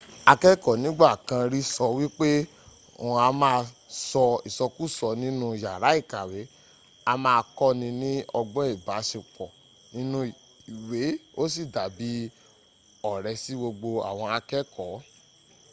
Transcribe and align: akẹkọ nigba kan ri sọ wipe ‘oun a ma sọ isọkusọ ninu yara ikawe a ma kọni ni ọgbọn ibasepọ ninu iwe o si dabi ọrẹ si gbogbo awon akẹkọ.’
akẹkọ 0.31 0.71
nigba 0.83 1.09
kan 1.27 1.41
ri 1.51 1.61
sọ 1.73 1.85
wipe 1.97 2.29
‘oun 3.03 3.17
a 3.25 3.27
ma 3.41 3.51
sọ 4.09 4.23
isọkusọ 4.47 5.07
ninu 5.21 5.47
yara 5.63 5.89
ikawe 6.01 6.39
a 7.11 7.13
ma 7.23 7.31
kọni 7.57 7.87
ni 8.01 8.11
ọgbọn 8.39 8.65
ibasepọ 8.75 9.45
ninu 9.93 10.19
iwe 10.73 11.01
o 11.41 11.43
si 11.53 11.63
dabi 11.73 12.09
ọrẹ 13.11 13.31
si 13.41 13.51
gbogbo 13.59 13.87
awon 14.09 14.29
akẹkọ.’ 14.37 14.85